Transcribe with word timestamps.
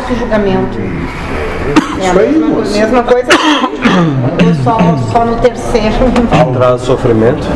auto-julgamento. 0.00 0.78
É 2.00 2.06
a 2.06 2.10
Isso 2.10 2.18
aí, 2.18 2.32
mesma, 2.32 2.46
moça. 2.48 2.78
mesma 2.78 3.02
coisa 3.02 3.28
só, 4.64 4.78
só 5.12 5.24
no 5.24 5.36
terceiro. 5.36 5.96
Traz 6.54 6.80
sofrimento. 6.82 7.46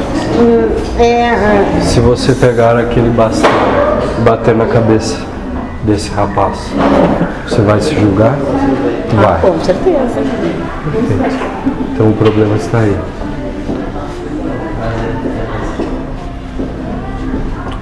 É, 0.99 1.04
é, 1.04 1.80
Se 1.80 2.00
você 2.00 2.33
pegar 2.34 2.76
aquele 2.76 3.08
bastão 3.10 3.50
e 4.18 4.20
bater 4.22 4.54
na 4.54 4.67
cabeça 4.67 5.18
desse 5.84 6.10
rapaz, 6.10 6.70
você 7.49 7.62
vai 7.62 7.80
se 7.80 7.94
julgar? 7.94 8.36
Vai. 9.14 9.40
com 9.40 9.58
certeza. 9.61 10.20
Então 11.92 12.08
o 12.08 12.12
problema 12.12 12.56
está 12.56 12.79
aí. 12.79 12.96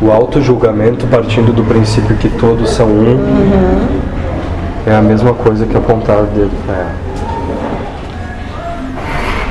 O 0.00 0.10
auto-julgamento, 0.10 1.06
partindo 1.06 1.52
do 1.52 1.62
princípio 1.62 2.16
que 2.16 2.28
todos 2.28 2.70
são 2.70 2.88
um, 2.88 3.18
é 4.86 4.94
a 4.94 5.02
mesma 5.02 5.32
coisa 5.32 5.64
que 5.66 5.76
apontar 5.76 6.18
o 6.18 6.26
dedo 6.26 6.50
para 6.66 6.74
ela. 6.74 6.94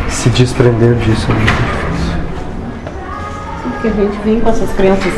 Se 0.10 0.30
desprender 0.30 0.96
disso 0.96 1.28
é 1.30 1.34
muito 1.34 1.52
difícil. 1.52 2.18
Porque 3.64 3.88
a 3.88 3.92
gente 3.92 4.20
vem 4.24 4.40
com 4.40 4.50
essas 4.50 4.70
crenças, 4.74 5.14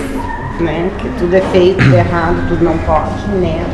né? 0.59 0.89
Que 0.99 1.09
tudo 1.19 1.35
é 1.35 1.41
feio, 1.41 1.75
tudo 1.75 1.95
é 1.95 1.99
errado, 1.99 2.47
tudo 2.47 2.63
não 2.63 2.77
pode, 2.79 3.27
né? 3.39 3.65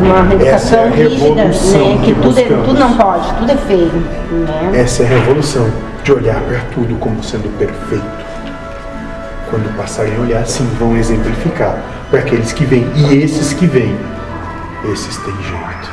Uma 0.00 0.44
Essa 0.44 0.76
é 0.76 0.90
rígida, 0.90 1.44
né? 1.44 1.50
Que 2.04 2.12
que 2.12 2.20
tudo, 2.20 2.38
é, 2.38 2.44
tudo 2.44 2.74
não 2.78 2.96
pode, 2.96 3.32
tudo 3.34 3.50
é 3.50 3.56
feio, 3.56 3.90
né? 4.30 4.70
Essa 4.74 5.04
é 5.04 5.06
a 5.06 5.08
revolução 5.08 5.70
de 6.02 6.12
olhar 6.12 6.40
para 6.40 6.58
tudo 6.74 6.94
como 6.96 7.22
sendo 7.22 7.48
perfeito. 7.58 8.04
Quando 9.50 9.76
passarem 9.76 10.16
a 10.16 10.20
olhar, 10.20 10.46
sim, 10.46 10.68
vão 10.78 10.96
exemplificar 10.96 11.78
para 12.10 12.20
aqueles 12.20 12.52
que 12.52 12.64
vêm. 12.64 12.86
E 12.94 13.16
esses 13.22 13.52
que 13.52 13.66
vêm, 13.66 13.96
esses 14.90 15.16
têm 15.18 15.34
jeito. 15.34 15.90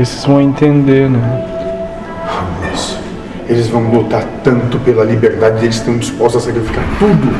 Esses 0.00 0.24
vão 0.24 0.40
entender, 0.40 1.10
né? 1.10 1.44
Vamos. 2.26 2.98
Eles 3.48 3.68
vão 3.68 3.90
lutar 3.90 4.24
tanto 4.44 4.78
pela 4.80 5.04
liberdade, 5.04 5.64
eles 5.64 5.76
estão 5.76 5.96
dispostos 5.98 6.42
a 6.42 6.46
sacrificar 6.46 6.84
tudo, 6.98 7.34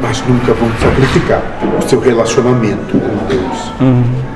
mas 0.00 0.22
nunca 0.26 0.54
vão 0.54 0.70
sacrificar 0.80 1.42
o 1.78 1.88
seu 1.88 2.00
relacionamento 2.00 2.98
com 2.98 3.26
Deus. 3.26 3.72
Ótimo. 3.74 4.35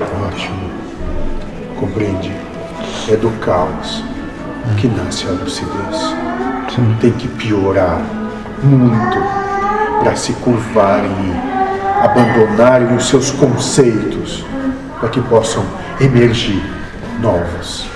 Ótimo. 0.00 0.70
Compreende? 1.78 2.32
É 3.08 3.16
do 3.16 3.30
caos 3.40 4.04
que 4.76 4.86
nasce 4.86 5.26
a 5.26 5.30
lucidez. 5.30 6.16
Tem 7.00 7.10
que 7.12 7.26
piorar 7.26 8.00
muito 8.62 9.18
para 10.02 10.14
se 10.14 10.32
curvarem 10.34 11.10
e 11.10 12.04
abandonarem 12.04 12.94
os 12.96 13.08
seus 13.08 13.30
conceitos 13.32 14.44
para 15.00 15.08
que 15.08 15.20
possam 15.22 15.64
emergir 16.00 16.62
novos. 17.20 17.88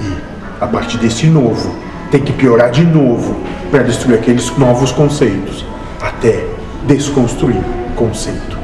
E 0.00 0.16
a 0.60 0.66
partir 0.66 0.96
desse 0.98 1.26
novo, 1.26 1.76
tem 2.10 2.22
que 2.22 2.32
piorar 2.32 2.70
de 2.70 2.84
novo 2.84 3.42
para 3.70 3.82
destruir 3.82 4.18
aqueles 4.18 4.56
novos 4.56 4.92
conceitos 4.92 5.64
até 6.00 6.46
desconstruir 6.86 7.56
o 7.58 7.94
conceito. 7.94 8.61